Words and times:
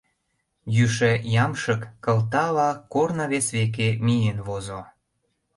Йӱшӧ 0.75 1.11
ямшык 1.43 1.81
кылтала 2.03 2.69
корно 2.93 3.25
вес 3.31 3.47
веке 3.57 3.87
миен 4.05 4.37
возо. 4.47 4.79